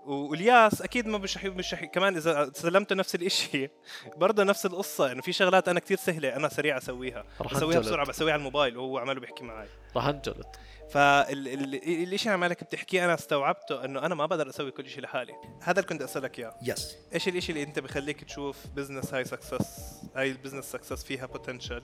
[0.06, 3.68] والياس أكيد ما مش رح مش رح كمان إذا سلمته نفس الإشي.
[4.16, 7.24] برضه نفس القصة إنه في شغلات أنا كتير سهلة أنا سريع أسويها.
[7.40, 7.78] رح بسويها.
[7.78, 10.58] بسرعة بسويها على الموبايل وهو عماله بيحكي معي راح انجلط
[10.92, 15.32] فالشيء اللي عمالك بتحكيه أنا استوعبته إنه أنا ما بقدر أسوي كل شيء لحالي.
[15.62, 16.54] هذا اللي كنت أسألك إياه.
[16.62, 21.26] yes إيش الإشي اللي أنت بخليك تشوف business هاي success هاي ال business success فيها
[21.26, 21.82] potential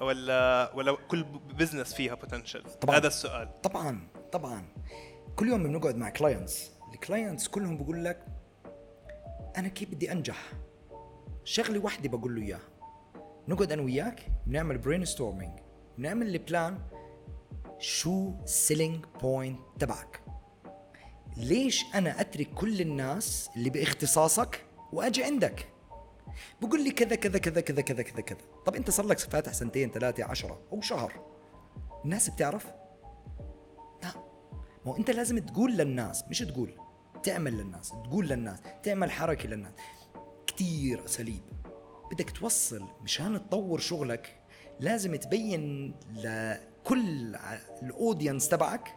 [0.00, 1.24] ولا ولا كل
[1.58, 2.96] business فيها potential طبعاً.
[2.96, 3.60] هذا السؤال.
[3.62, 4.64] طبعا طبعا.
[5.36, 8.26] كل يوم بنقعد مع clients ال clients كلهم بقول لك
[9.56, 10.52] أنا كيف بدي أنجح؟
[11.44, 12.60] شغله واحدة بقول له اياها
[13.48, 15.58] نقعد أنا وياك بنعمل brainstorming
[15.98, 16.78] بنعمل ال plan
[17.78, 20.20] شو ال selling point تبعك؟
[21.36, 25.68] ليش أنا أترك كل الناس اللي بإختصاصك وأجي عندك؟
[26.62, 28.38] بقول لي كذا كذا كذا كذا كذا كذا كذا.
[28.66, 31.12] طب أنت صار لك فاتح سنتين ثلاثة عشرة أو شهر؟
[32.04, 32.66] الناس بتعرف؟
[34.02, 34.12] لا.
[34.86, 36.78] ما هو أنت لازم تقول للناس مش تقول
[37.22, 39.72] تعمل للناس تقول للناس تعمل حركة للناس.
[40.46, 41.42] كتير أساليب.
[42.12, 44.40] بدك توصل مشان تطور شغلك
[44.80, 46.73] لازم تبين لكل
[47.36, 48.88] ع- الاودينس تبعك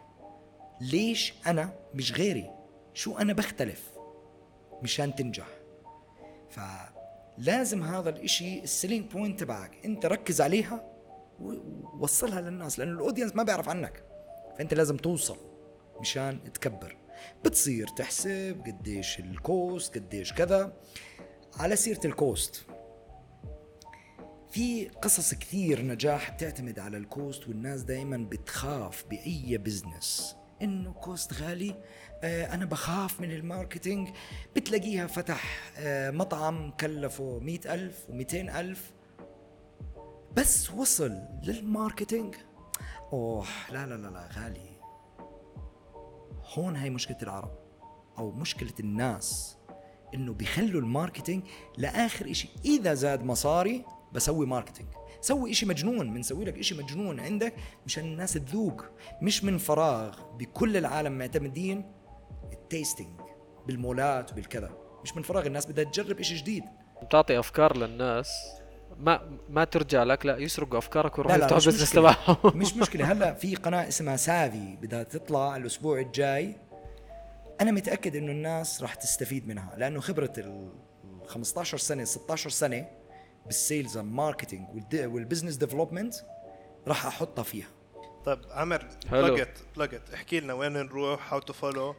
[0.80, 2.50] ليش أنا مش غيري؟
[2.94, 3.90] شو أنا بختلف؟
[4.82, 5.46] مشان تنجح.
[6.50, 10.92] فلازم هذا الإشي ال selling point تبعك أنت ركز عليها
[11.40, 14.04] ووصلها للناس لأنه ال audience ما بيعرف عنك.
[14.58, 15.36] فأنت لازم توصل
[16.00, 16.96] مشان تكبر.
[17.44, 20.72] بتصير تحسب قديش ال cost قديش كذا.
[21.56, 22.66] على سيرة ال cost
[24.50, 31.32] في قصص كثير نجاح بتعتمد على ال cost والناس دائما بتخاف بأي business إنه cost
[31.32, 31.82] غالي
[32.22, 34.08] آه أنا بخاف من ال marketing.
[34.56, 38.92] بتلاقيها فتح آه مطعم كلفه مئة ألف ومئتين ألف.
[40.36, 42.34] بس وصل لل marketing.
[43.12, 44.78] أوه لا لا لا لا غالي.
[46.54, 47.58] هون هاي مشكلة العرب
[48.18, 49.56] أو مشكلة الناس
[50.14, 51.42] إنه بيخلوا ال marketing
[51.76, 52.48] لآخر إشي.
[52.64, 54.88] إذا زاد مصاري بسوي marketing
[55.20, 57.54] سوي إشي مجنون بنسوي لك إشي مجنون عندك
[57.86, 58.84] مشان الناس تذوق.
[59.22, 61.92] مش من فراغ بكل العالم معتمدين
[62.52, 63.20] التيستينج
[63.66, 64.70] بالمولات وبالكذا.
[65.04, 66.64] مش من فراغ الناس بدها تجرب إشي جديد.
[67.02, 68.30] بتعطي أفكار للناس.
[68.96, 71.84] ما ما ترجع لك لا يسرقوا أفكارك ويروحوا يفتحوا مشكلة.
[71.86, 72.58] تبعهم.
[72.58, 73.12] مش مشكلة.
[73.12, 76.56] هلأ في قناة اسمها سافي بدها تطلع الأسبوع الجاي.
[77.60, 80.70] أنا متأكد إنه الناس راح تستفيد منها لأنه خبرة ال
[81.26, 82.86] 15 سنة 16 سنة
[83.48, 86.14] بال sales وال marketing وال business development
[86.88, 87.66] راح أحطها فيها.
[88.24, 88.88] طيب عامر.
[89.12, 91.94] بلشت بلشت احكي لنا وين نروح how to follow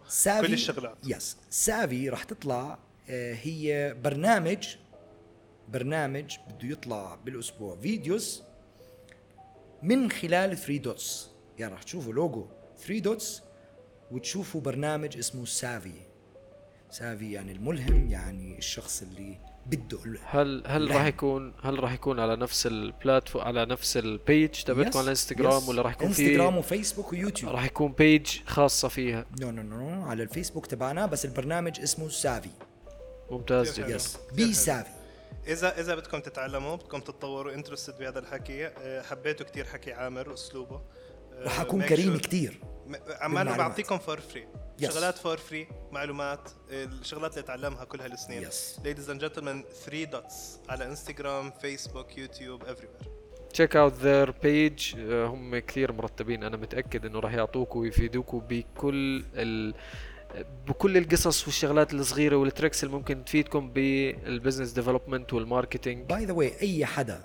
[0.48, 0.98] كل الشغلات.
[1.08, 4.76] yes سافي راح تطلع آه، هي برنامج
[5.70, 7.76] برنامج بده يطلع بالأسبوع.
[7.76, 8.44] videos
[9.84, 13.42] من خلال 3 dots يعني راح تشوفوا لوجو 3 dots
[14.12, 15.94] وتشوفوا برنامج اسمه سافي
[16.92, 20.92] سافي يعني الملهم يعني الشخص اللي بده هل هل.
[20.96, 25.68] راح يكون هل راح يكون على نفس البلاتفورم على نفس البيج تبعتكم على الانستغرام.
[25.70, 30.02] ولا راح يكون انستغرام في وفيسبوك ويوتيوب راح يكون بيج خاصة فيها نو نو نو
[30.06, 32.50] على الفيسبوك تبعنا بس البرنامج اسمه سافي
[33.32, 34.18] ممتاز جدا يس.
[34.34, 34.54] بي.
[34.54, 34.90] سافي
[35.48, 40.76] اذا إذا بدكم تتعلموا بدكم تتطوروا انترستد بهذا الحكي آه، حبيتوا كتير حكي عامر واسلوبه
[41.34, 43.58] آه، رح اكون make كريم sure- كتير بالمعلومات.
[43.58, 44.48] بعطيكم for free
[44.82, 44.86] Yes.
[44.86, 48.50] شغلات for free معلومات الشغلات اللي تعلمها كل هالسنين.
[48.50, 48.56] Yes.
[48.84, 52.98] ladies and gentlemen 3 dots على انستغرام فيسبوك يوتيوب everywhere
[53.54, 56.44] check out their page هم كثير مرتبين.
[56.44, 59.74] أنا متأكد إنه راح يعطوكوا ويفيدوكوا بكل ال
[60.68, 66.26] بكل القصص والشغلات الصغيرة وال tricks اللي ممكن تفيدكم بال business development وال marketing by
[66.26, 67.24] the way أي حدا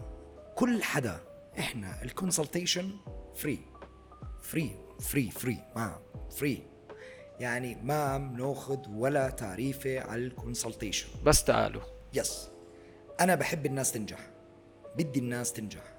[0.55, 1.20] كل حدا
[1.59, 2.90] إحنا ال consultation
[3.34, 3.58] free
[4.42, 5.98] free free free ما
[6.30, 6.62] free
[7.40, 11.83] يعني ما بناخذ ولا تعريفه على ال consultation بس تعالوا.
[12.14, 12.48] yes
[13.20, 14.30] أنا بحب الناس تنجح.
[14.96, 15.94] بدي الناس تنجح.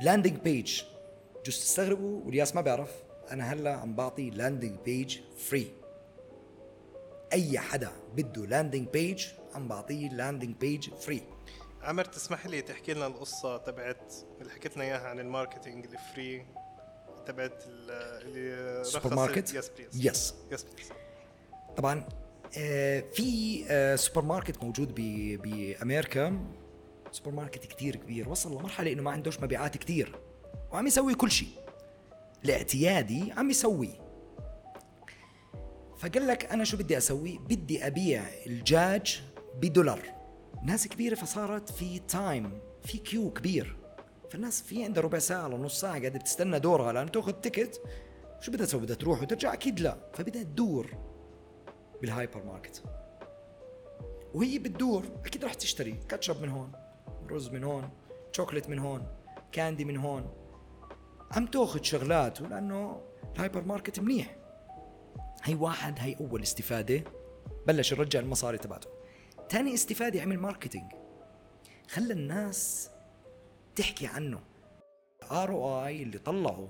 [0.00, 0.82] landing page
[1.46, 2.90] جوز تستغربوا والياس ما بيعرف.
[3.30, 5.72] أنا هلأ عم بعطي landing page free
[7.32, 11.22] أي حدا بده landing page عم بعطيه landing page free
[11.82, 15.98] عامر تسمح لي تحكي لنا القصة تبعت اللي حكيت لنا إياها عن ال marketing ال
[15.98, 16.46] free
[17.28, 17.90] تبعت ال-
[18.26, 20.88] اللي سوبر ماركت yes please yes yes please
[21.76, 22.04] طبعا
[22.58, 26.46] آه، في آه، سوبر ماركت موجود بأمريكا.
[27.12, 28.28] سوبر ماركت كتير كبير.
[28.28, 30.18] وصل لمرحلة إنه ما عندوش مبيعات كتير.
[30.72, 31.48] وعم يسوي كل شيء.
[32.44, 33.90] الاعتيادي عم يسوي.
[35.98, 39.22] فقال لك أنا شو بدي أسوي؟ بدي أبيع الدجاج
[39.60, 40.02] بدولار.
[40.64, 43.76] ناس كبيرة فصارت في time في queue كبير.
[44.30, 46.92] فالناس في عندها ربع ساعة لنص ساعة قاعدة بتستنى دورها.
[46.92, 47.82] لأن تأخذ ticket
[48.40, 49.96] شو بدها تسوي؟ بدها تروح وترجع؟ أكيد لا.
[50.12, 50.94] فبدها تدور
[52.02, 52.82] بالهايبر ماركت.
[54.34, 55.92] وهي بتدور أكيد راح تشتري.
[56.08, 56.72] كاتشب من هون
[57.30, 57.90] رز من هون
[58.32, 59.06] شوكليت من هون
[59.52, 60.30] candy من هون.
[61.30, 63.00] عم تأخذ شغلات لأنه
[63.34, 64.36] الهايبر ماركت منيح.
[65.42, 67.04] هي واحد هي أول استفادة.
[67.66, 68.88] بلش يرجع المصاري تبعته.
[69.48, 70.92] تاني استفادة عمل marketing.
[71.88, 72.90] خلى الناس
[73.78, 74.40] تحكي عنه.
[75.32, 76.68] ROI اللي طلعوا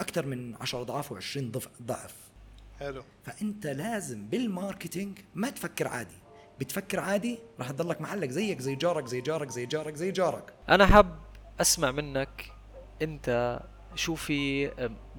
[0.00, 2.14] أكثر من 10 أضعاف و20 ضعف ضعف.
[2.80, 3.02] حلو.
[3.24, 6.14] فأنت لازم بال marketing ما تفكر عادي.
[6.60, 10.54] بتفكر عادي راح تضلك محلك زيك زي جارك زي جارك زي جارك زي جارك.
[10.68, 11.18] أنا حاب
[11.60, 12.52] أسمع منك
[13.02, 13.60] أنت
[13.94, 14.68] شو في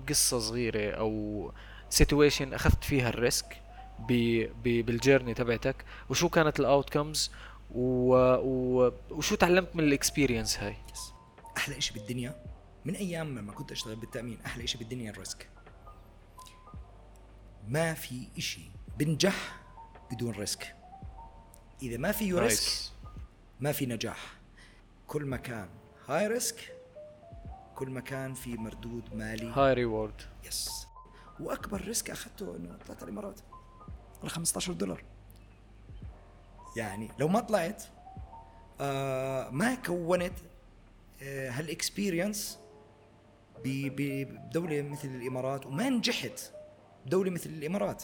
[0.10, 1.52] قصة صغيرة أو
[1.90, 3.62] situation أخذت فيها ال risk
[4.00, 7.32] ب- ب- بال journey تبعتك وشو كانت ال outcomes
[7.72, 8.14] و...
[8.36, 8.92] و...
[9.12, 10.76] وشو تعلمت من ال experience هاي.
[11.58, 12.44] أحلى إشي بالدنيا
[12.86, 15.50] من أيام لما كنت أشتغل بالتأمين أحلى إشي بالدنيا ال risk.
[17.68, 19.62] ما في إشي بنجح
[20.12, 20.76] بدون risk.
[21.82, 22.92] إذا ما فيه risk
[23.60, 24.40] ما في نجاح.
[25.08, 25.70] كل مكان
[26.08, 26.76] هاي risk
[27.76, 29.48] كل مكان في مردود مالي.
[29.48, 30.88] هاي reward yes
[31.40, 33.40] وأكبر risk أخذته إنه طلعت على الامارات
[34.22, 35.04] على 15 دولار.
[36.76, 37.84] يعني لو ما طلعت
[38.82, 40.34] آه ما كونت
[41.24, 42.60] آه هال experience
[43.66, 46.52] بدولة مثل الإمارات وما نجحت
[47.06, 48.04] بدولة مثل الإمارات.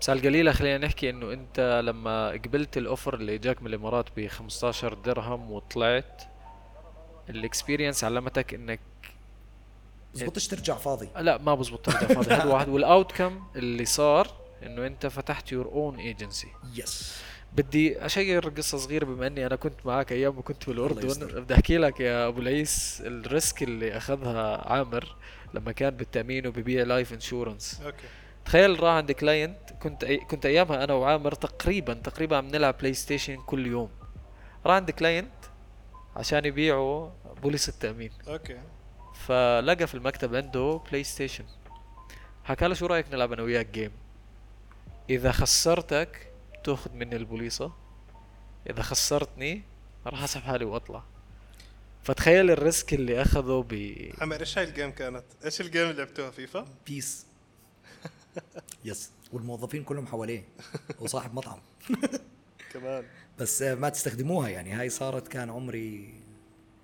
[0.00, 4.06] بس على القليلة خلينا نحكي إنه أنت لما قبلت ال offer اللي إجاك من الإمارات
[4.16, 6.22] ب 15 درهم وطلعت
[7.28, 8.80] ال experience علمتك إنك
[10.14, 11.08] بزبطش ترجع فاضي.
[11.26, 12.68] لا ما بزبط ترجع فاضي هذا واحد.
[12.74, 14.28] وال outcome اللي صار
[14.62, 17.22] إنه أنت فتحت your own agency yes
[17.56, 21.40] بدي أشير قصة صغيرة بما إني أنا كنت معك أيام ما كنت بالأردن.
[21.42, 25.16] بدي أحكي لك يا أبو العيس ال risk اللي أخذها عامر
[25.54, 28.06] لما كان بالتأمين وببيع life insurance أوكي.
[28.44, 30.16] تخيل راح عند client كنت أي...
[30.16, 33.90] كنت أيامها أنا وعامر تقريبا تقريبا عم نلعب بلاي ستيشن كل يوم.
[34.66, 35.30] راح عند client
[36.16, 37.10] عشان يبيعوا
[37.42, 38.10] بوليصة التأمين.
[38.28, 38.58] okay.
[39.14, 41.44] فلقى في المكتب عنده بلاي ستيشن
[42.44, 43.92] حكى له شو رأيك نلعب أنا وياك game
[45.10, 46.27] إذا خسرتك
[46.68, 47.72] تأخذ مني البوليصة؟
[48.70, 49.62] إذا خسرتني
[50.06, 51.04] راح أسحب حالي وأطلع.
[52.02, 55.82] فتخيل ال risk اللي أخذه ب عمر إيش هاي ال game كانت؟ إيش ال game
[55.82, 57.26] اللي لعبتوها؟ فيفا؟ PES
[58.84, 60.44] yes والموظفين كلهم حواليه
[61.00, 61.58] وصاحب مطعم.
[62.72, 63.04] كمان.
[63.38, 64.72] بس آه، ما تستخدموها يعني.
[64.72, 66.14] هاي صارت كان عمري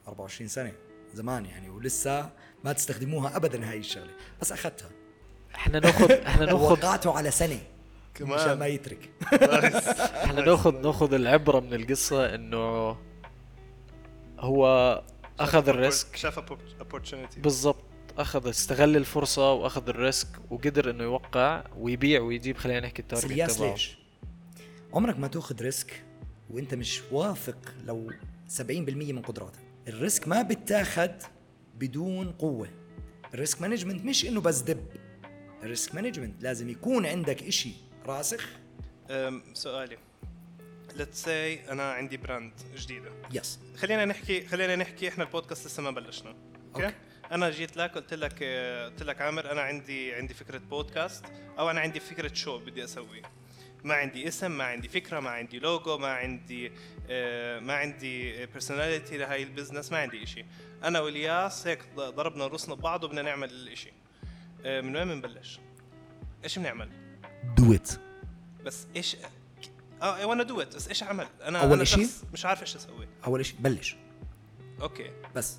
[0.08, 0.72] 24 سنة
[1.14, 2.30] زمان يعني ولسه
[2.64, 4.12] ما تستخدموها ابدا هاي الشغلة.
[4.40, 4.90] بس أخذتها.
[5.54, 7.30] إحنا ناخذ إحنا ناخذ وقعته على
[8.18, 9.10] سنة مشان ما كمان يترك
[10.24, 12.96] إحنا ناخذ ناخذ العبرة من القصة إنه
[14.38, 15.02] هو
[15.40, 16.16] أخذ ال risk.
[16.16, 17.38] شاف opportunity.
[17.38, 17.84] بالضبط.
[18.18, 23.50] اخذ استغل الفرصة وأخذ ال risk وقدر إنه يوقع ويبيع ويجيب خلينا نحكي ال target
[23.50, 23.70] تبعه.
[23.70, 23.98] ليش؟
[24.92, 26.02] عمرك ما تأخذ risk
[26.50, 28.10] وأنت مش واثق لو
[28.58, 31.14] 70% من قدراتك ال risk ما بتاخد
[31.78, 32.68] بدون قوة.
[33.34, 34.86] ال risk management مش إنه بس دب.
[35.62, 37.72] ال risk management لازم يكون عندك إشي
[38.06, 38.48] راسخ.
[39.52, 39.98] سؤالي.
[40.96, 43.10] let's say أنا عندي brand جديدة.
[43.32, 46.30] yes خلينا نحكي خلينا نحكي إحنا البودكاست لسه ما بلشنا.
[46.74, 46.94] okay okay.
[47.32, 48.42] أنا جيت لك قلت لك
[48.84, 51.24] قلت لك عامر أنا عندي عندي فكرة بودكاست
[51.58, 53.22] أو أنا عندي فكرة شو بدي أسويه.
[53.84, 56.72] ما عندي اسم ما عندي فكرة ما عندي لوجو ما عندي
[57.10, 60.44] آه، ما عندي personality لهي ال business ما عندي إشي.
[60.84, 63.92] أنا والياس هيك ضربنا رؤوسنا ببعض وبدنا نعمل الإشي.
[64.64, 65.60] آه، من وين بنبلش؟
[66.44, 67.03] إيش بنعمل؟
[67.56, 67.90] do it
[68.64, 69.16] بس إيش
[70.02, 72.62] آه اي وأنا do it بس إيش أعمل؟ أنا أول أنا إشي؟ شخص مش عارف
[72.62, 73.08] إيش أسوي.
[73.26, 73.96] أول شيء بلش.
[74.82, 75.10] okay.
[75.34, 75.56] بس.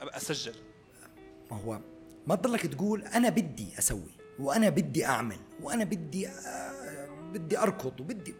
[0.00, 0.54] أبقى أسجل.
[1.50, 1.80] ما هو
[2.26, 8.34] ما تضلك تقول أنا بدي أسوي وأنا بدي أعمل وأنا بدي آه بدي أركض وبدي.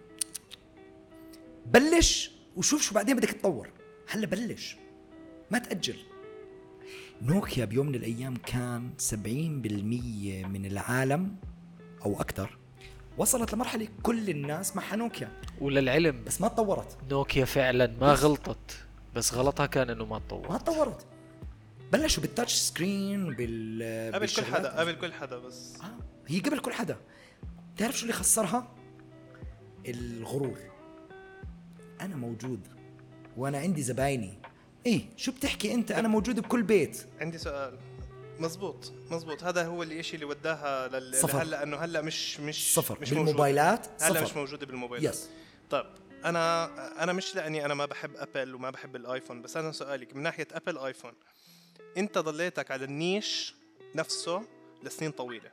[1.66, 3.70] بلش وشوف شو بعدين بدك تطور.
[4.08, 4.76] هلأ بلش.
[5.50, 5.96] ما تأجل.
[7.22, 9.14] نوكيا بيوم من الأيام كان 70%
[10.46, 11.36] من العالم
[12.04, 12.58] أو أكثر
[13.18, 15.32] وصلت لمرحلة كل الناس معها نوكيا.
[15.60, 16.24] وللعلم.
[16.24, 16.98] بس ما تطورت.
[17.10, 21.06] نوكيا فعلا ما غلطت بس غلطها كان إنه ما ما تطور تطورت.
[21.92, 24.44] بلشوا بال touch screen بال قبل كل.
[24.44, 25.76] حدا قبل كل حدا بس.
[25.80, 26.96] آه، هي قبل كل حدا.
[27.76, 28.68] تعرف شو اللي خسرها؟
[29.86, 30.58] الغرور.
[32.00, 32.68] أنا موجود
[33.36, 34.38] وأنا عندي زبايني.
[34.86, 37.06] إيه شو بتحكي أنت؟ أنا موجود بكل بيت.
[37.20, 37.78] عندي سؤال.
[38.38, 41.14] مزبوط مزبوط هذا هو الشيء اللي وداها لل...
[41.14, 41.38] صفر.
[41.38, 43.00] لهلا انه هلا مش مش صفر.
[43.00, 43.26] مش موجودة.
[43.26, 44.40] بالموبايلات؟ هلا مش صفر.
[44.40, 45.14] موجودة بالموبايلات.
[45.14, 45.28] yes
[45.70, 45.86] طيب
[46.24, 46.64] أنا
[47.02, 50.48] أنا مش لأني أنا ما بحب أبل وما بحب الآيفون بس أنا سؤالك من ناحية
[50.52, 51.12] أبل آيفون
[51.96, 53.54] أنت ضليتك على ال niche
[53.94, 54.42] نفسه
[54.82, 55.50] لسنين طويلة.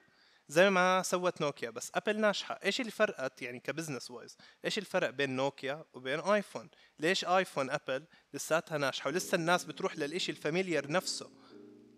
[0.48, 2.60] زي ما سوت نوكيا بس أبل ناجحة.
[2.66, 7.70] إيش اللي فرقت يعني ك business wise إيش الفرق بين نوكيا وبين آيفون؟ ليش آيفون
[7.70, 11.30] أبل لساتها ناجحة؟ ولسه الناس بتروح للإشي ال familiar نفسه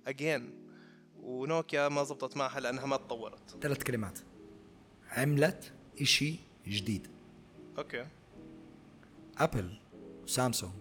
[0.08, 0.73] again
[1.24, 3.58] ونوكيا ما زبطت معها لأنها ما تطورت.
[3.62, 4.20] ثلاث كلمات.
[5.10, 6.36] عملت إشي
[6.68, 7.08] جديد.
[7.78, 8.08] okay.
[9.38, 9.78] أبل
[10.24, 10.74] وسامسونج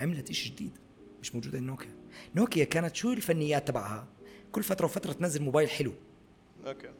[0.00, 0.78] عملت إشي جديد.
[1.20, 1.96] مش موجود عند نوكيا
[2.34, 4.06] نوكيا كانت شو الفنيات تبعها؟
[4.52, 5.92] كل فترة وفترة تنزل موبايل حلو.
[6.66, 6.90] أوكي.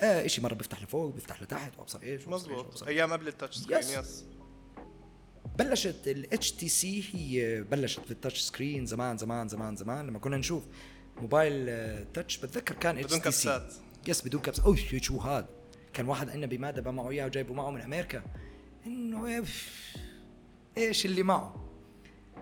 [0.00, 2.82] آه إشي مرة بيفتح لفوق بيفتح لتحت وأبصر إيش إيش.
[2.88, 3.90] أيام قبل التاتش سكرين يس.
[3.90, 4.24] يس
[5.58, 10.06] بلشت الاتش تي سي هي بلشت بالتاتش سكرين زمان زمان زمان زمان.
[10.06, 10.64] لما كنا نشوف
[11.20, 12.36] موبايل آه، تاتش.
[12.38, 13.74] بتذكر كان بدون تي سي كبسات
[14.08, 15.48] يس بدون كبس أوه شو- شو هذا؟
[15.92, 18.22] كان واحد عندنا بمادة بقى معه اياه وجايبه معه من أمريكا.
[18.86, 19.26] إنه
[20.78, 21.68] إيش؟ اللي معه؟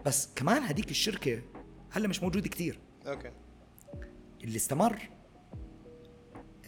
[0.06, 1.42] بس كمان هذيك الشركة
[1.90, 2.78] هلا مش موجودة كتير.
[3.06, 3.30] okay.
[4.44, 4.98] اللي استمر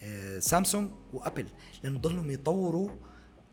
[0.03, 1.47] آه، سامسونج وأبل.
[1.83, 2.89] لأنه ضلهم يطوروا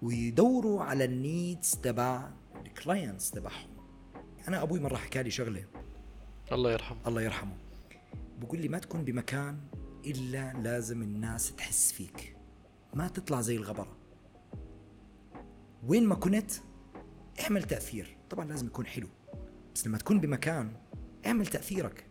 [0.02, 2.30] ويدوروا على ال needs تبع
[2.66, 3.70] ال clients تبعهم.
[4.48, 5.64] أنا أبوي مره حكى لي شغلة.
[6.52, 6.98] الله يرحمه.
[7.06, 7.56] الله يرحمه.
[8.38, 9.60] بقول لي ما تكون بمكان
[10.06, 12.36] إلا لازم الناس تحس فيك.
[12.94, 13.96] ما تطلع زي الغبرة.
[15.86, 16.50] وين ما كنت
[17.40, 18.16] اعمل تأثير.
[18.30, 19.08] طبعا لازم يكون حلو.
[19.74, 20.76] بس لما تكون بمكان
[21.26, 22.06] اعمل تأثيرك.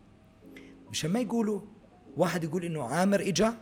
[0.89, 1.61] مشان ما يقولوا
[2.17, 3.53] واحد يقول إنه عامر إجا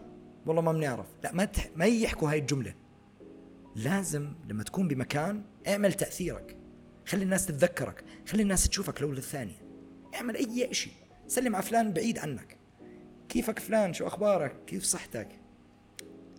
[0.46, 1.70] والله ما بنعرف لا ما تح...
[1.76, 2.76] ما يحكوا هاي الجملة.
[3.76, 6.58] لازم لما تكون بمكان اعمل تأثيرك.
[7.08, 8.06] خلي الناس تتذكرك.
[8.28, 9.62] خلي الناس تشوفك لو للثانية.
[10.16, 10.94] اعمل أي شيء.
[11.32, 12.58] سلم على فلان بعيد عنك.
[13.30, 15.28] كيفك فلان؟ شو أخبارك؟ كيف صحتك؟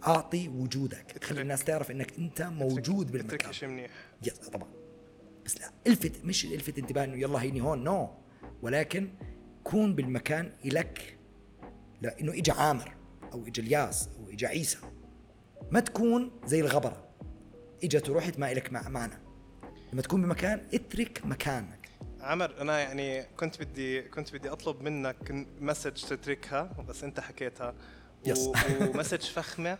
[0.06, 1.24] أعطي وجودك.
[1.24, 3.52] خلي الناس تعرف إنك أنت موجود بالمكان.
[3.52, 3.90] شيء منيح.
[4.22, 4.68] yes طبعا.
[5.44, 8.10] بس لا الفت مش الفت انتباه إنه يلا هيني هون no
[8.62, 9.08] ولكن
[9.64, 11.18] كون بالمكان إلك
[12.02, 12.94] لإنه اجى عامر
[13.32, 14.78] أو اجى الياس أو اجى عيسى.
[15.70, 17.08] ما تكون زي الغبرة.
[17.84, 19.20] اجت ورحت ما الك مع معنى.
[19.92, 21.81] لما تكون بمكان اترك مكانك.
[22.22, 27.74] عمر أنا يعني كنت بدي كنت بدي أطلب منك message تتركها بس أنت حكيتها
[28.26, 28.50] yes.
[28.80, 29.78] و message فخمة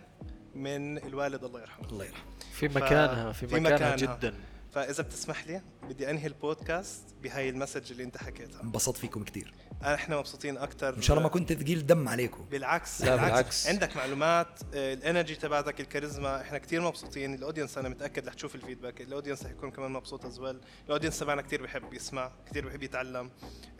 [0.55, 3.97] من الوالد الله يرحمه الله يرحمه في مكانها في, في مكانها, مكانها.
[4.17, 4.35] جدا
[4.73, 5.63] فإذا بتسمح لي
[5.93, 8.63] بدي أنهي البودكاست بهاي ال message اللي أنت حكيتها.
[8.63, 12.45] انبسطت فيكم كثير إحنا مبسوطين أكثر إن شاء الله ما كنت ثقيل دم عليكم.
[12.51, 13.67] بالعكس لا، بالعكس.
[13.67, 17.35] عندك معلومات ال energy تبعتك الكاريزما إحنا كتير مبسوطين.
[17.35, 19.01] ال audience أنا متأكد رح تشوف ال feedback.
[19.01, 22.69] ال audience رح يكون كمان مبسوط as well ال audience تبعنا كتير بحب يسمع كتير
[22.69, 23.31] بحب يتعلم.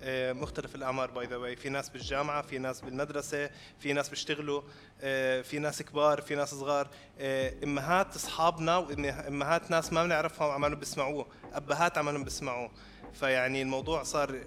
[0.01, 4.63] آه، مختلف الأعمار by the way في ناس بالجامعة في ناس بالمدرسة في ناس بيشتغلوا
[5.01, 6.89] آه، في ناس كبار في ناس صغار.
[7.19, 11.27] آه، امهات أصحابنا وامهات ناس ما بنعرفهم عمالهم بيسمعوه.
[11.57, 12.71] أبهات عمالهم بيسمعوه
[13.13, 14.41] فيعني الموضوع صار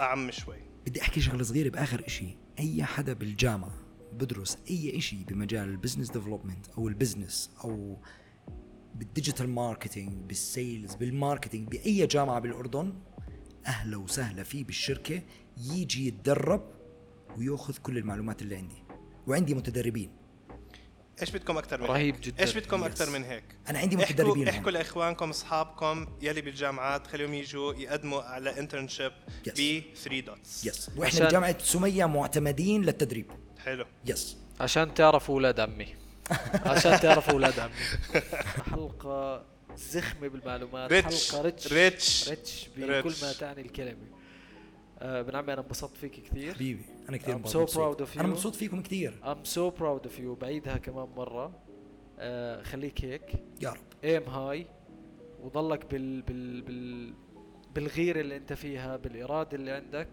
[0.00, 0.58] أعم شوي.
[0.86, 2.36] بدي أحكي شغلة صغيرة بآخر إشي.
[2.58, 3.74] أي حدا بالجامعة
[4.12, 7.96] بدرس أي إشي بمجال ال business development أو ال business أو
[8.94, 12.94] بال digital marketing بال sales بال marketing بأي جامعة بالأردن
[13.66, 15.22] أهلا وسهلا فيه بالشركة
[15.56, 16.70] يجي يتدرب
[17.36, 18.82] ويأخذ كل المعلومات اللي عندي.
[19.26, 20.10] وعندي متدربين.
[21.20, 22.42] إيش بدكم أكثر من رهيب هيك؟ جداً.
[22.42, 22.84] إيش بدكم.
[22.84, 24.72] أكثر من هيك؟ أنا عندي احكوا متدربين احكوا هون.
[24.74, 29.12] لإخوانكم أصحابكم يلي بالجامعات خليهم يجوا يقدموا على internship
[29.48, 29.52] Yes.
[29.60, 33.30] ب 3 dots yes وإحنا عشان- بجامعة سمية معتمدين للتدريب.
[33.64, 33.84] حلو.
[34.06, 35.94] yes عشان تعرفوا أولاد عمي.
[36.72, 37.72] عشان تعرفوا أولاد عمي.
[38.70, 39.44] حلقة
[39.76, 43.14] زخمة بالمعلومات rich حلقة rich rich rich بكل.
[43.22, 44.06] ما تعني الكلمة.
[44.98, 46.54] آه ابن عمي أنا انبسطت فيك كثير.
[46.54, 46.82] حبيبي.
[47.08, 48.18] أنا كثير I'm so مبسوط proud of you.
[48.18, 49.14] أنا مبسوط فيكم كثير.
[49.22, 50.40] I'm so proud of you.
[50.40, 51.52] بعيدها كمان مرة.
[52.18, 53.44] آه خليك هيك.
[53.62, 54.04] يا رب.
[54.04, 54.66] aim high
[55.40, 57.14] وضلك بال بال بال
[57.74, 60.08] بالغيرة اللي أنت فيها بالإرادة اللي عندك.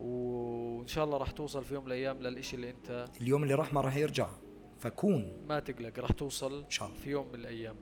[0.00, 3.72] وإن شاء الله راح توصل في يوم من الأيام للإشي اللي أنت اليوم اللي راح
[3.72, 4.28] ما راح يرجع.
[4.78, 5.32] فكون.
[5.48, 7.00] ما تقلق راح توصل إن شاء الله.
[7.00, 7.76] في يوم من الأيام.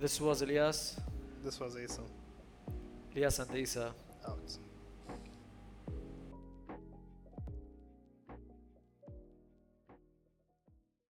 [0.00, 1.00] This was الياس
[1.44, 2.02] This was Asim
[3.16, 3.92] الياس عند عيسى
[4.24, 4.67] out.